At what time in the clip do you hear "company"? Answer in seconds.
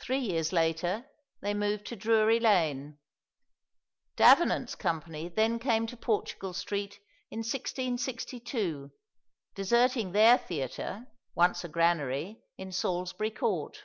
4.74-5.28